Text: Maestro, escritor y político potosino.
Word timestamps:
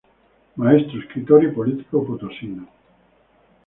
Maestro, 0.55 0.99
escritor 0.99 1.43
y 1.43 1.51
político 1.51 2.03
potosino. 2.03 2.67